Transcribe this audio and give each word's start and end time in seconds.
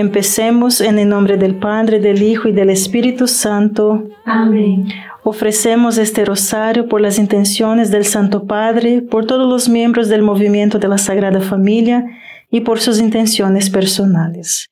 Empecemos 0.00 0.80
en 0.80 0.98
el 0.98 1.10
nombre 1.10 1.36
del 1.36 1.56
Padre, 1.56 2.00
del 2.00 2.22
Hijo 2.22 2.48
y 2.48 2.52
del 2.52 2.70
Espíritu 2.70 3.26
Santo. 3.26 4.08
Amén. 4.24 4.88
Ofrecemos 5.24 5.98
este 5.98 6.24
rosario 6.24 6.88
por 6.88 7.02
las 7.02 7.18
intenciones 7.18 7.90
del 7.90 8.06
Santo 8.06 8.46
Padre, 8.46 9.02
por 9.02 9.26
todos 9.26 9.46
los 9.46 9.68
miembros 9.68 10.08
del 10.08 10.22
movimiento 10.22 10.78
de 10.78 10.88
la 10.88 10.96
Sagrada 10.96 11.42
Familia 11.42 12.06
y 12.50 12.62
por 12.62 12.80
sus 12.80 12.98
intenciones 12.98 13.68
personales. 13.68 14.70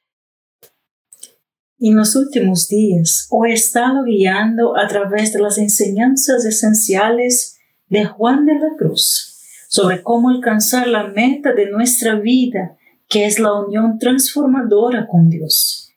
En 1.79 1.97
los 1.97 2.17
últimos 2.17 2.67
días 2.67 3.29
he 3.31 3.53
estado 3.53 4.05
guiando 4.05 4.79
a 4.79 4.89
través 4.89 5.35
de 5.35 5.41
las 5.41 5.59
enseñanzas 5.59 6.47
esenciales 6.47 7.59
de 7.91 8.07
Juan 8.07 8.47
de 8.47 8.55
la 8.55 8.71
Cruz 8.79 9.37
sobre 9.69 10.03
cómo 10.03 10.31
alcanzar 10.31 10.87
la 10.87 11.09
meta 11.09 11.53
de 11.53 11.71
nuestra 11.71 12.15
vida, 12.15 12.78
que 13.09 13.27
es 13.27 13.39
la 13.39 13.55
unión 13.55 13.99
transformadora 13.99 15.07
con 15.07 15.31
Dios. 15.31 15.93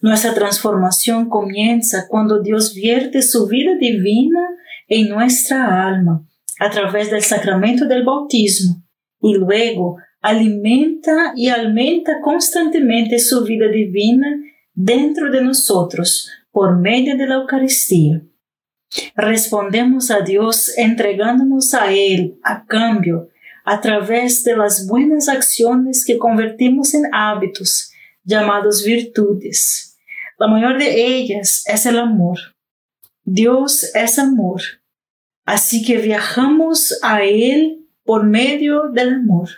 Nuestra 0.00 0.34
transformación 0.34 1.28
comienza 1.28 2.06
cuando 2.08 2.40
Dios 2.40 2.74
vierte 2.74 3.22
su 3.22 3.46
vida 3.46 3.76
divina 3.76 4.40
en 4.88 5.08
nuestra 5.08 5.86
alma 5.86 6.24
a 6.58 6.70
través 6.70 7.10
del 7.10 7.22
sacramento 7.22 7.86
del 7.86 8.04
bautismo 8.04 8.82
y 9.20 9.34
luego 9.34 9.98
alimenta 10.20 11.32
y 11.36 11.48
aumenta 11.48 12.20
constantemente 12.20 13.18
su 13.18 13.44
vida 13.44 13.68
divina 13.68 14.28
dentro 14.74 15.30
de 15.30 15.42
nosotros 15.42 16.30
por 16.50 16.78
medio 16.78 17.16
de 17.16 17.26
la 17.26 17.36
Eucaristía. 17.36 18.22
Respondemos 19.16 20.10
a 20.10 20.20
Dios 20.20 20.72
entregándonos 20.76 21.74
a 21.74 21.92
Él 21.92 22.38
a 22.42 22.64
cambio 22.66 23.28
a 23.64 23.80
través 23.80 24.44
de 24.44 24.56
las 24.56 24.86
buenas 24.86 25.28
acciones 25.28 26.04
que 26.04 26.18
convertimos 26.18 26.94
en 26.94 27.04
hábitos 27.12 27.92
llamados 28.24 28.84
virtudes. 28.84 29.96
La 30.38 30.46
mayor 30.48 30.78
de 30.78 31.06
ellas 31.06 31.64
es 31.66 31.86
el 31.86 31.98
amor. 31.98 32.38
Dios 33.24 33.94
es 33.94 34.18
amor. 34.18 34.60
Así 35.44 35.84
que 35.84 35.98
viajamos 35.98 36.98
a 37.02 37.22
Él 37.22 37.86
por 38.04 38.24
medio 38.24 38.88
del 38.88 39.14
amor. 39.14 39.48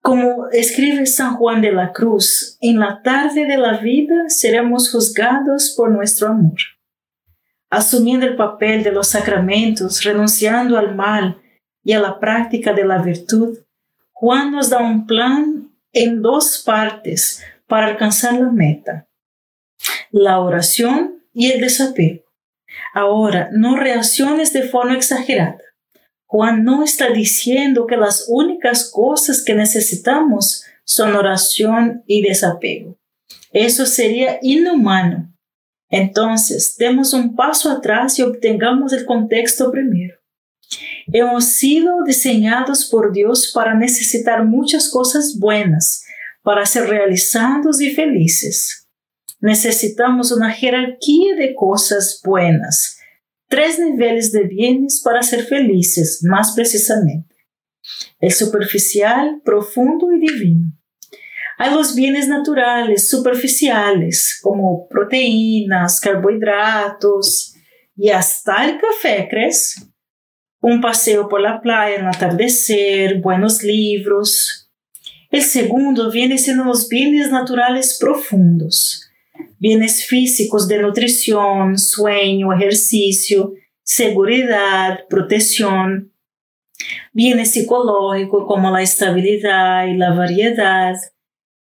Como 0.00 0.48
escribe 0.50 1.06
San 1.06 1.34
Juan 1.34 1.60
de 1.60 1.72
la 1.72 1.92
Cruz, 1.92 2.58
en 2.60 2.78
la 2.78 3.02
tarde 3.02 3.44
de 3.46 3.56
la 3.56 3.78
vida 3.78 4.28
seremos 4.28 4.92
juzgados 4.92 5.74
por 5.76 5.90
nuestro 5.90 6.28
amor. 6.28 6.58
Asumiendo 7.70 8.24
el 8.26 8.36
papel 8.36 8.84
de 8.84 8.92
los 8.92 9.08
sacramentos, 9.08 10.04
renunciando 10.04 10.78
al 10.78 10.94
mal 10.94 11.42
y 11.86 11.92
a 11.92 12.00
la 12.00 12.18
práctica 12.18 12.72
de 12.72 12.84
la 12.84 12.98
virtud, 12.98 13.58
Juan 14.10 14.50
nos 14.50 14.70
da 14.70 14.80
un 14.80 15.06
plan 15.06 15.70
en 15.92 16.20
dos 16.20 16.64
partes 16.66 17.44
para 17.68 17.86
alcanzar 17.86 18.34
la 18.34 18.50
meta. 18.50 19.06
La 20.10 20.40
oración 20.40 21.22
y 21.32 21.52
el 21.52 21.60
desapego. 21.60 22.24
Ahora, 22.92 23.50
no 23.52 23.76
reacciones 23.76 24.52
de 24.52 24.64
forma 24.64 24.96
exagerada. 24.96 25.60
Juan 26.26 26.64
no 26.64 26.82
está 26.82 27.10
diciendo 27.10 27.86
que 27.86 27.96
las 27.96 28.24
únicas 28.26 28.90
cosas 28.90 29.44
que 29.44 29.54
necesitamos 29.54 30.64
son 30.84 31.14
oración 31.14 32.02
y 32.08 32.20
desapego. 32.20 32.98
Eso 33.52 33.86
sería 33.86 34.40
inhumano. 34.42 35.32
Entonces, 35.88 36.74
demos 36.78 37.12
un 37.12 37.36
paso 37.36 37.70
atrás 37.70 38.18
y 38.18 38.22
obtengamos 38.22 38.92
el 38.92 39.06
contexto 39.06 39.70
primero. 39.70 40.15
Hemos 41.12 41.44
sido 41.44 42.02
diseñados 42.04 42.88
por 42.90 43.12
Dios 43.12 43.52
para 43.54 43.74
necesitar 43.74 44.44
muchas 44.44 44.88
cosas 44.88 45.38
buenas, 45.38 46.04
para 46.42 46.66
ser 46.66 46.88
realizados 46.88 47.80
y 47.80 47.94
felices. 47.94 48.88
Necesitamos 49.40 50.32
una 50.32 50.50
jerarquía 50.50 51.36
de 51.36 51.54
cosas 51.54 52.20
buenas, 52.24 52.98
tres 53.48 53.78
niveles 53.78 54.32
de 54.32 54.44
bienes 54.44 55.00
para 55.04 55.22
ser 55.22 55.44
felices, 55.44 56.20
más 56.24 56.54
precisamente. 56.54 57.34
El 58.18 58.32
superficial, 58.32 59.40
profundo 59.44 60.10
y 60.12 60.18
divino. 60.18 60.72
Hay 61.58 61.72
los 61.72 61.94
bienes 61.94 62.28
naturales, 62.28 63.08
superficiales, 63.08 64.38
como 64.42 64.88
proteínas, 64.88 66.00
carbohidratos 66.00 67.54
y 67.96 68.10
hasta 68.10 68.66
el 68.66 68.78
café, 68.78 69.26
¿crees? 69.30 69.76
Un 70.68 70.80
paseo 70.80 71.28
por 71.28 71.40
la 71.40 71.60
playa, 71.60 72.00
un 72.00 72.08
atardecer, 72.08 73.20
buenos 73.20 73.62
libros, 73.62 74.68
el 75.30 75.42
segundo 75.42 76.10
viene 76.10 76.38
siendo 76.38 76.64
los 76.64 76.88
bienes 76.88 77.30
naturales 77.30 77.96
profundos, 78.00 79.08
bienes 79.60 80.04
físicos 80.06 80.66
de 80.66 80.80
nutrición, 80.80 81.78
sueño, 81.78 82.52
ejercicio, 82.52 83.52
seguridad, 83.84 85.06
protección, 85.08 86.12
bienes 87.12 87.52
psicológicos 87.52 88.44
como 88.48 88.68
la 88.72 88.82
estabilidad 88.82 89.86
y 89.86 89.96
la 89.96 90.14
variedad, 90.14 90.96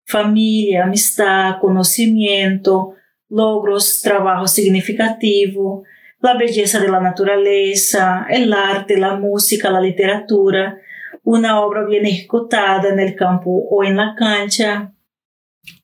familia, 0.07 0.85
amistad, 0.85 1.59
conocimiento, 1.61 2.95
logros, 3.29 4.01
trabajo 4.01 4.49
significativo, 4.49 5.85
la 6.25 6.39
belleza 6.39 6.81
de 6.81 6.89
la 6.89 7.01
naturaleza, 7.01 8.27
el 8.31 8.51
arte, 8.55 8.97
la 8.97 9.17
música, 9.17 9.71
la 9.71 9.83
literatura, 9.83 10.79
una 11.23 11.61
obra 11.61 11.85
bien 11.85 12.07
ejecutada 12.07 12.89
en 12.89 12.99
el 12.99 13.15
campo 13.15 13.51
o 13.51 13.85
en 13.85 13.99
la 13.99 14.15
cancha. 14.17 14.95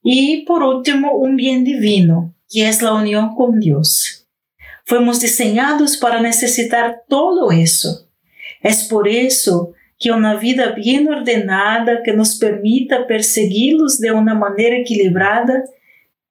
Y 0.03 0.47
por 0.47 0.63
último, 0.63 1.13
un 1.13 1.37
bien 1.37 1.63
divino, 1.63 2.35
que 2.49 2.67
es 2.67 2.81
la 2.81 2.95
unión 2.95 3.35
con 3.35 3.61
Dios. 3.61 4.27
Fuimos 4.87 5.21
diseñados 5.21 5.99
para 5.99 6.23
necesitar 6.23 7.03
todo 7.07 7.51
eso. 7.51 8.09
Es 8.63 8.85
por 8.85 9.09
eso 9.09 9.75
que 9.99 10.11
una 10.11 10.37
vida 10.37 10.73
bien 10.73 11.07
ordenada 11.13 12.03
que 12.03 12.15
nos 12.15 12.39
permita 12.39 13.07
perseguirlos 13.07 13.99
de 13.99 14.13
una 14.13 14.35
manera 14.35 14.79
equilibrada 14.79 15.65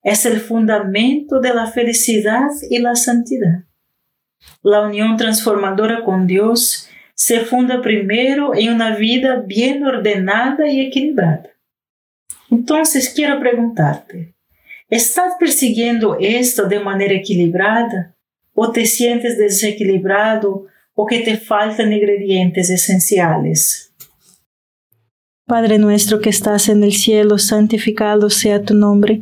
es 0.01 0.25
el 0.25 0.39
fundamento 0.39 1.39
de 1.39 1.53
la 1.53 1.67
felicidad 1.67 2.49
y 2.71 2.79
la 2.79 2.95
santidad. 2.95 3.68
La 4.63 4.81
unión 4.81 5.17
transformadora 5.17 6.03
con 6.03 6.27
Dios 6.27 6.89
se 7.13 7.41
funda 7.41 7.81
primero 7.81 8.55
en 8.55 8.73
una 8.73 8.95
vida 8.95 9.43
bien 9.45 9.83
ordenada 9.83 10.67
y 10.67 10.81
equilibrada. 10.81 11.49
Entonces 12.49 13.11
quiero 13.15 13.39
preguntarte, 13.39 14.33
¿estás 14.89 15.33
persiguiendo 15.39 16.17
esto 16.19 16.67
de 16.67 16.79
manera 16.79 17.13
equilibrada 17.13 18.15
o 18.53 18.71
te 18.71 18.85
sientes 18.85 19.37
desequilibrado 19.37 20.65
o 20.93 21.05
que 21.05 21.19
te 21.19 21.37
faltan 21.37 21.93
ingredientes 21.93 22.69
esenciales? 22.69 23.93
Padre 25.45 25.79
nuestro 25.79 26.21
que 26.21 26.29
estás 26.29 26.69
en 26.69 26.83
el 26.83 26.93
cielo, 26.93 27.37
santificado 27.37 28.29
sea 28.29 28.61
tu 28.63 28.75
nombre. 28.75 29.21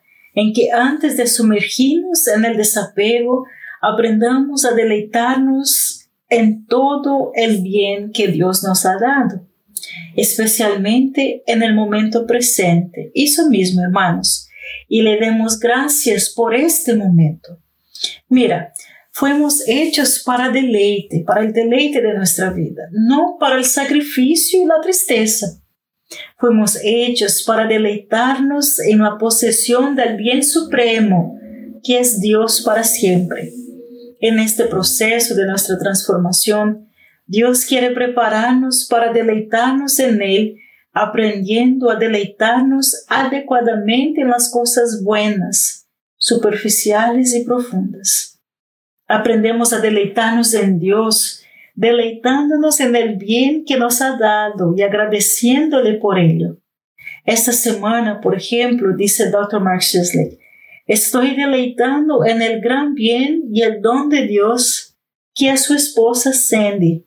en 0.33 0.53
que 0.53 0.71
antes 0.71 1.17
de 1.17 1.27
sumergirnos 1.27 2.27
en 2.27 2.45
el 2.45 2.57
desapego, 2.57 3.45
aprendamos 3.81 4.65
a 4.65 4.73
deleitarnos 4.73 6.09
en 6.29 6.65
todo 6.65 7.31
el 7.35 7.61
bien 7.61 8.11
que 8.11 8.29
Dios 8.29 8.63
nos 8.63 8.85
ha 8.85 8.97
dado, 8.97 9.45
especialmente 10.15 11.43
en 11.45 11.61
el 11.61 11.75
momento 11.75 12.25
presente. 12.25 13.11
Eso 13.13 13.49
mismo, 13.49 13.81
hermanos, 13.81 14.47
y 14.87 15.01
le 15.01 15.17
demos 15.17 15.59
gracias 15.59 16.29
por 16.29 16.55
este 16.55 16.95
momento. 16.95 17.59
Mira, 18.29 18.73
fuimos 19.11 19.67
hechos 19.67 20.23
para 20.25 20.49
deleite, 20.49 21.23
para 21.25 21.41
el 21.41 21.51
deleite 21.51 22.01
de 22.01 22.13
nuestra 22.13 22.51
vida, 22.51 22.83
no 22.91 23.37
para 23.39 23.57
el 23.57 23.65
sacrificio 23.65 24.61
y 24.61 24.65
la 24.65 24.79
tristeza. 24.81 25.60
Fuimos 26.37 26.77
hechos 26.83 27.43
para 27.43 27.67
deleitarnos 27.67 28.79
en 28.79 28.99
la 28.99 29.17
posesión 29.17 29.95
del 29.95 30.17
bien 30.17 30.43
supremo, 30.43 31.39
que 31.83 31.99
es 31.99 32.19
Dios 32.19 32.61
para 32.61 32.83
siempre. 32.83 33.51
En 34.19 34.39
este 34.39 34.65
proceso 34.65 35.35
de 35.35 35.45
nuestra 35.45 35.77
transformación, 35.77 36.87
Dios 37.25 37.65
quiere 37.65 37.91
prepararnos 37.91 38.87
para 38.89 39.13
deleitarnos 39.13 39.99
en 39.99 40.21
Él, 40.21 40.57
aprendiendo 40.93 41.89
a 41.89 41.95
deleitarnos 41.95 43.05
adecuadamente 43.07 44.21
en 44.21 44.29
las 44.29 44.51
cosas 44.51 45.01
buenas, 45.03 45.87
superficiales 46.17 47.33
y 47.33 47.45
profundas. 47.45 48.39
Aprendemos 49.07 49.73
a 49.73 49.79
deleitarnos 49.79 50.53
en 50.53 50.79
Dios, 50.79 51.40
deleitándonos 51.75 52.79
en 52.79 52.95
el 52.95 53.15
bien 53.15 53.65
que 53.65 53.77
nos 53.77 54.01
ha 54.01 54.17
dado 54.17 54.73
y 54.75 54.81
agradeciéndole 54.81 55.95
por 55.95 56.19
ello. 56.19 56.57
Esta 57.25 57.51
semana, 57.51 58.19
por 58.19 58.35
ejemplo, 58.35 58.95
dice 58.95 59.29
Dr. 59.29 59.61
Mark 59.61 59.83
estoy 60.87 61.35
deleitando 61.35 62.25
en 62.25 62.41
el 62.41 62.59
gran 62.61 62.93
bien 62.95 63.43
y 63.51 63.61
el 63.61 63.81
don 63.81 64.09
de 64.09 64.27
Dios 64.27 64.97
que 65.33 65.49
es 65.49 65.63
su 65.63 65.73
esposa 65.73 66.33
Sandy. 66.33 67.05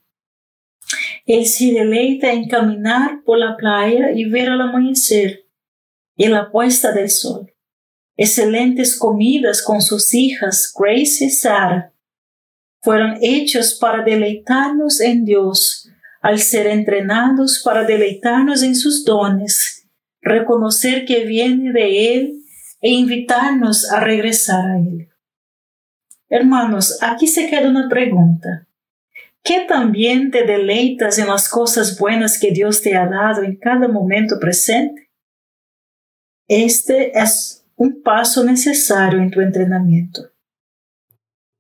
Él 1.26 1.47
se 1.47 1.73
deleita 1.73 2.33
en 2.33 2.49
caminar 2.49 3.23
por 3.25 3.38
la 3.38 3.56
playa 3.56 4.12
y 4.14 4.25
ver 4.25 4.49
el 4.49 4.61
amanecer 4.61 5.44
y 6.16 6.28
la 6.28 6.50
puesta 6.50 6.92
del 6.92 7.11
sol. 7.11 7.52
Excelentes 8.16 8.97
comidas 8.97 9.62
con 9.62 9.83
sus 9.83 10.14
hijas 10.14 10.73
Grace 10.78 11.25
y 11.25 11.30
Sarah 11.30 11.93
fueron 12.84 13.16
hechos 13.22 13.78
para 13.80 14.04
deleitarnos 14.04 15.00
en 15.00 15.24
Dios, 15.24 15.90
al 16.20 16.38
ser 16.38 16.66
entrenados 16.66 17.62
para 17.64 17.84
deleitarnos 17.84 18.62
en 18.62 18.76
sus 18.76 19.04
dones, 19.06 19.88
reconocer 20.20 21.06
que 21.06 21.24
viene 21.24 21.72
de 21.72 22.14
Él 22.14 22.32
e 22.82 22.90
invitarnos 22.90 23.90
a 23.90 24.00
regresar 24.00 24.70
a 24.70 24.78
Él. 24.78 25.08
Hermanos, 26.28 26.98
aquí 27.00 27.26
se 27.26 27.48
queda 27.48 27.70
una 27.70 27.88
pregunta. 27.88 28.66
¿Qué 29.42 29.64
también 29.66 30.30
te 30.30 30.44
deleitas 30.44 31.18
en 31.18 31.28
las 31.28 31.48
cosas 31.48 31.98
buenas 31.98 32.38
que 32.38 32.50
Dios 32.50 32.82
te 32.82 32.96
ha 32.96 33.06
dado 33.06 33.42
en 33.42 33.56
cada 33.56 33.88
momento 33.88 34.38
presente? 34.38 35.10
Este 36.48 37.18
es 37.18 37.64
un 37.76 38.02
paso 38.02 38.44
necesario 38.44 39.20
en 39.20 39.30
tu 39.30 39.40
entrenamiento. 39.40 40.33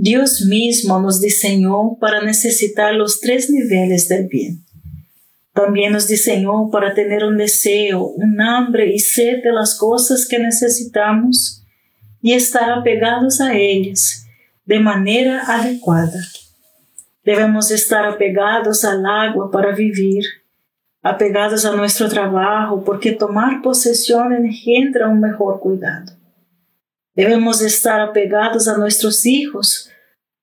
Dios 0.00 0.42
mismo 0.42 1.00
nos 1.00 1.20
diseñó 1.20 1.96
para 1.98 2.22
necesitar 2.22 2.94
los 2.94 3.18
tres 3.18 3.50
niveles 3.50 4.08
del 4.08 4.28
bien. 4.28 4.64
También 5.52 5.92
nos 5.92 6.06
diseñó 6.06 6.70
para 6.70 6.94
tener 6.94 7.24
un 7.24 7.36
deseo, 7.36 8.04
un 8.04 8.40
hambre 8.40 8.94
y 8.94 9.00
sed 9.00 9.42
de 9.42 9.52
las 9.52 9.76
cosas 9.76 10.24
que 10.28 10.38
necesitamos 10.38 11.64
y 12.22 12.34
estar 12.34 12.70
apegados 12.70 13.40
a 13.40 13.56
ellas 13.56 14.24
de 14.66 14.78
manera 14.78 15.42
adecuada. 15.48 16.20
Debemos 17.24 17.72
estar 17.72 18.06
apegados 18.06 18.84
al 18.84 19.04
agua 19.04 19.50
para 19.50 19.74
vivir, 19.74 20.22
apegados 21.02 21.64
a 21.64 21.74
nuestro 21.74 22.08
trabajo 22.08 22.84
porque 22.84 23.10
tomar 23.10 23.62
posesión 23.62 24.32
engendra 24.32 25.08
un 25.08 25.18
mejor 25.18 25.58
cuidado. 25.58 26.17
Debemos 27.18 27.60
estar 27.62 28.00
apegados 28.00 28.68
a 28.68 28.76
nuestros 28.76 29.26
hijos 29.26 29.90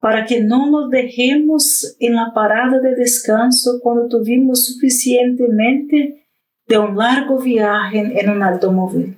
para 0.02 0.26
que 0.26 0.42
no 0.42 0.70
nos 0.70 0.90
dejemos 0.90 1.96
en 2.02 2.16
la 2.16 2.34
parada 2.34 2.80
de 2.80 2.96
descanso 2.96 3.80
cuando 3.82 4.10
tuvimos 4.10 4.66
suficientemente 4.66 6.28
de 6.68 6.78
un 6.78 6.98
largo 6.98 7.40
viaje 7.40 8.20
en 8.20 8.30
un 8.30 8.44
automóvil. 8.44 9.18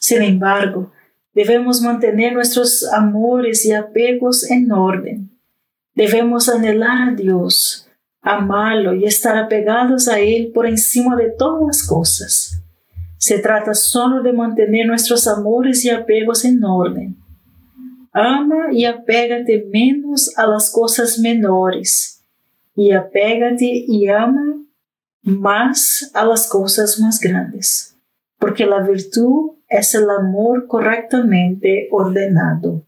Sin 0.00 0.20
embargo, 0.20 0.90
debemos 1.32 1.80
mantener 1.80 2.32
nuestros 2.32 2.92
amores 2.92 3.64
y 3.64 3.70
apegos 3.70 4.50
en 4.50 4.72
orden. 4.72 5.30
Debemos 5.94 6.48
anhelar 6.48 7.10
a 7.10 7.14
Dios, 7.14 7.88
amarlo 8.20 8.94
y 8.94 9.04
estar 9.04 9.38
apegados 9.38 10.08
a 10.08 10.18
Él 10.18 10.50
por 10.52 10.66
encima 10.66 11.14
de 11.14 11.30
todas 11.30 11.64
las 11.64 11.86
cosas. 11.86 12.57
Se 13.18 13.40
trata 13.40 13.74
solo 13.74 14.22
de 14.22 14.32
mantener 14.32 14.86
nuestros 14.86 15.26
amores 15.26 15.84
y 15.84 15.90
apegos 15.90 16.44
en 16.44 16.64
orden. 16.64 17.16
Ama 18.12 18.72
y 18.72 18.84
apégate 18.84 19.66
menos 19.72 20.36
a 20.38 20.46
las 20.46 20.70
cosas 20.70 21.18
menores 21.18 22.22
y 22.74 22.92
apégate 22.92 23.84
y 23.86 24.08
ama 24.08 24.56
más 25.22 26.10
a 26.14 26.24
las 26.24 26.48
cosas 26.48 26.98
más 27.00 27.20
grandes, 27.20 27.96
porque 28.38 28.64
la 28.64 28.80
virtud 28.80 29.58
es 29.68 29.94
el 29.94 30.08
amor 30.08 30.66
correctamente 30.66 31.88
ordenado. 31.90 32.87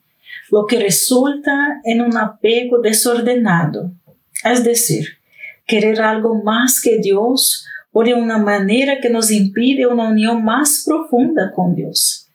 lo 0.51 0.65
que 0.65 0.79
resulta 0.79 1.79
en 1.85 2.01
un 2.01 2.17
apego 2.17 2.79
desordenado, 2.79 3.91
es 4.43 4.63
decir, 4.63 5.07
querer 5.65 6.01
algo 6.01 6.43
más 6.43 6.81
que 6.81 6.97
Dios 6.97 7.65
o 7.93 8.03
de 8.03 8.13
una 8.13 8.37
manera 8.37 8.99
que 8.99 9.09
nos 9.09 9.31
impide 9.31 9.87
una 9.87 10.09
unión 10.09 10.43
más 10.43 10.83
profunda 10.85 11.51
con 11.55 11.73
Dios. 11.73 12.27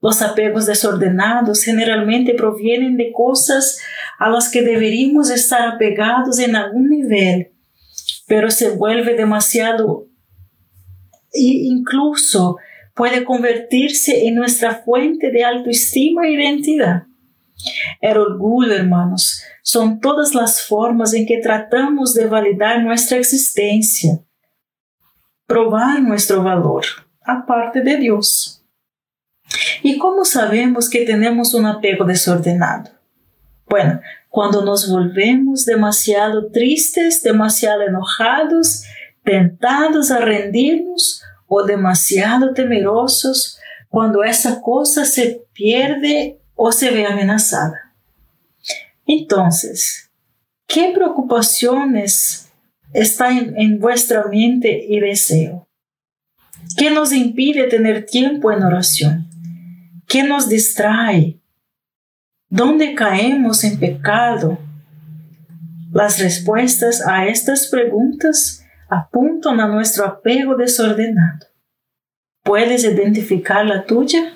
Los 0.00 0.22
apegos 0.22 0.66
desordenados 0.66 1.62
generalmente 1.62 2.34
provienen 2.34 2.96
de 2.96 3.10
cosas 3.12 3.80
a 4.18 4.30
las 4.30 4.48
que 4.48 4.62
deberíamos 4.62 5.30
estar 5.30 5.66
apegados 5.66 6.38
en 6.38 6.54
algún 6.54 6.88
nivel, 6.88 7.48
pero 8.28 8.50
se 8.50 8.70
vuelve 8.70 9.14
demasiado 9.14 10.06
e 11.32 11.42
incluso 11.42 12.58
puede 12.94 13.24
convertirse 13.24 14.26
en 14.26 14.36
nuestra 14.36 14.76
fuente 14.84 15.30
de 15.30 15.44
autoestima 15.44 16.26
e 16.26 16.32
identidad. 16.32 17.02
El 18.00 18.18
orgullo, 18.18 18.74
hermanos, 18.74 19.42
son 19.62 20.00
todas 20.00 20.34
las 20.34 20.62
formas 20.62 21.14
en 21.14 21.26
que 21.26 21.38
tratamos 21.38 22.14
de 22.14 22.26
validar 22.26 22.82
nuestra 22.82 23.18
existencia, 23.18 24.20
probar 25.46 26.02
nuestro 26.02 26.42
valor, 26.42 26.84
aparte 27.24 27.80
de 27.80 27.96
Dios. 27.96 28.62
¿Y 29.82 29.98
cómo 29.98 30.24
sabemos 30.24 30.88
que 30.88 31.04
tenemos 31.04 31.54
un 31.54 31.66
apego 31.66 32.04
desordenado? 32.04 32.90
Bueno, 33.68 34.00
cuando 34.28 34.64
nos 34.64 34.88
volvemos 34.90 35.64
demasiado 35.64 36.50
tristes, 36.50 37.22
demasiado 37.22 37.82
enojados, 37.82 38.84
tentados 39.24 40.10
a 40.10 40.18
rendirnos 40.18 41.22
o 41.48 41.64
demasiado 41.64 42.52
temerosos 42.52 43.58
cuando 43.88 44.22
esa 44.22 44.60
cosa 44.60 45.04
se 45.04 45.42
pierde 45.52 46.38
o 46.56 46.72
se 46.72 46.90
ve 46.90 47.06
amenazada. 47.06 47.92
Entonces, 49.06 50.10
¿qué 50.66 50.90
preocupaciones 50.92 52.50
están 52.92 53.54
en, 53.56 53.78
vuestra 53.78 54.24
mente 54.26 54.84
y 54.88 54.98
deseo? 54.98 55.68
¿Qué 56.76 56.90
nos 56.90 57.12
impide 57.12 57.68
tener 57.68 58.06
tiempo 58.06 58.50
en 58.50 58.64
oración? 58.64 59.28
¿Qué 60.08 60.24
nos 60.24 60.48
distrae? 60.48 61.38
¿Dónde 62.48 62.94
caemos 62.94 63.62
en 63.62 63.78
pecado? 63.78 64.58
Las 65.92 66.18
respuestas 66.18 67.06
a 67.06 67.26
estas 67.26 67.68
preguntas 67.68 68.64
apuntan 68.88 69.60
a 69.60 69.68
nuestro 69.68 70.04
apego 70.04 70.56
desordenado. 70.56 71.46
¿Puedes 72.42 72.84
identificar 72.84 73.66
la 73.66 73.84
tuya? 73.84 74.35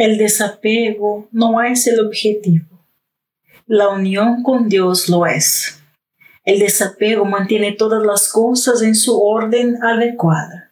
El 0.00 0.16
desapego 0.16 1.28
no 1.30 1.62
es 1.62 1.86
el 1.86 2.00
objetivo. 2.00 2.64
La 3.66 3.90
unión 3.90 4.42
con 4.42 4.66
Dios 4.70 5.10
lo 5.10 5.26
es. 5.26 5.78
El 6.42 6.60
desapego 6.60 7.26
mantiene 7.26 7.72
todas 7.72 8.02
las 8.02 8.32
cosas 8.32 8.80
en 8.80 8.94
su 8.94 9.22
orden 9.22 9.76
adecuada. 9.82 10.70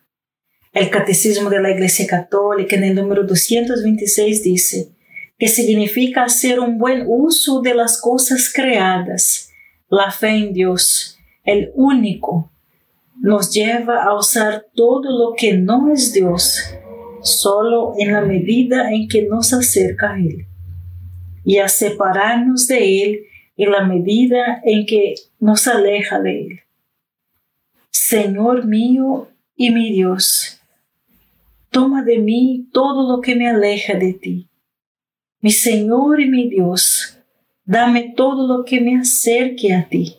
El 0.73 0.89
Catecismo 0.89 1.51
de 1.51 1.61
la 1.61 1.71
Iglesia 1.73 2.07
Católica 2.07 2.77
en 2.77 2.85
el 2.85 2.95
número 2.95 3.23
226 3.25 4.45
dice 4.45 4.93
que 5.39 5.49
significa 5.49 6.25
hacer 6.25 6.59
un 6.59 6.79
buen 6.79 7.05
uso 7.07 7.61
de 7.61 7.75
las 7.75 8.01
cosas 8.01 8.51
creadas 8.51 9.51
la 9.91 10.11
fe 10.11 10.31
en 10.31 10.55
Dios, 10.55 11.19
el 11.45 11.71
único, 11.75 12.51
nos 13.21 13.53
lleva 13.53 14.05
a 14.05 14.17
usar 14.17 14.69
todo 14.75 15.03
lo 15.03 15.35
que 15.37 15.53
no 15.53 15.93
es 15.93 16.15
Dios, 16.15 16.63
solo 17.23 17.95
en 17.99 18.13
la 18.13 18.21
medida 18.23 18.93
en 18.93 19.09
que 19.09 19.23
nos 19.23 19.53
acerca 19.53 20.13
a 20.13 20.19
Él, 20.19 20.47
y 21.45 21.59
a 21.59 21.69
separarnos 21.69 22.67
de 22.67 23.03
Él 23.03 23.21
en 23.57 23.71
la 23.73 23.85
medida 23.85 24.61
en 24.65 24.87
que 24.87 25.15
nos 25.41 25.67
aleja 25.67 26.21
de 26.21 26.47
Él. 26.47 26.61
Señor 27.91 28.67
mío 28.67 29.29
y 29.57 29.71
mi 29.71 29.93
Dios, 29.93 30.61
toma 31.71 32.03
de 32.03 32.19
mí 32.19 32.69
todo 32.73 33.09
lo 33.11 33.21
que 33.21 33.35
me 33.35 33.49
aleja 33.49 33.95
de 33.95 34.13
ti. 34.13 34.49
Mi 35.41 35.51
Señor 35.51 36.21
y 36.21 36.27
mi 36.27 36.49
Dios, 36.49 37.19
Dame 37.69 38.15
todo 38.17 38.47
lo 38.47 38.65
que 38.65 38.81
me 38.81 38.97
acerque 38.97 39.75
a 39.75 39.87
ti. 39.87 40.17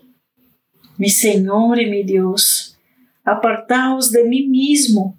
Mi 0.99 1.09
Señor 1.09 1.81
y 1.81 1.89
mi 1.89 2.03
Dios, 2.03 2.77
apartaos 3.23 4.11
de 4.11 4.23
mí 4.25 4.43
mismo 4.45 5.18